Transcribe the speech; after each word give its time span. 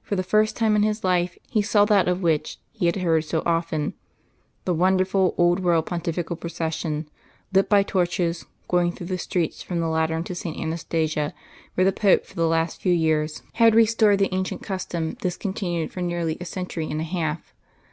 For 0.00 0.14
the 0.14 0.22
first 0.22 0.56
time 0.56 0.76
in 0.76 0.84
his 0.84 1.02
life 1.02 1.36
he 1.50 1.60
saw 1.60 1.84
that 1.86 2.06
of 2.06 2.22
which 2.22 2.58
he 2.70 2.86
had 2.86 2.94
heard 2.94 3.24
so 3.24 3.42
often, 3.44 3.94
the 4.64 4.72
wonderful 4.72 5.34
old 5.36 5.58
world 5.58 5.86
Pontifical 5.86 6.36
procession, 6.36 7.08
lit 7.52 7.68
by 7.68 7.82
torches, 7.82 8.46
going 8.68 8.92
through 8.92 9.08
the 9.08 9.18
streets 9.18 9.62
from 9.64 9.80
the 9.80 9.88
Lateran 9.88 10.22
to 10.22 10.36
St. 10.36 10.56
Anastasia, 10.56 11.34
where 11.74 11.84
the 11.84 11.90
Pope 11.90 12.24
for 12.26 12.36
the 12.36 12.46
last 12.46 12.80
few 12.80 12.92
years 12.94 13.42
had 13.54 13.74
restored 13.74 14.20
the 14.20 14.32
ancient 14.32 14.62
custom 14.62 15.14
discontinued 15.14 15.90
for 15.90 16.00
nearly 16.00 16.38
a 16.40 16.44
century 16.44 16.88
and 16.88 17.00
a 17.00 17.02
half. 17.02 17.52